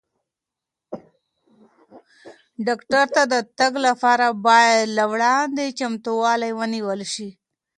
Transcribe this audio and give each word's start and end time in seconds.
ډاکټر 2.65 3.05
ته 3.15 3.23
د 3.33 3.35
تګ 3.59 3.73
لپاره 3.87 4.27
باید 4.47 4.83
له 4.97 5.03
وړاندې 5.13 5.75
چمتووالی 5.79 6.51
ونیول 6.59 7.01
شي. 7.13 7.29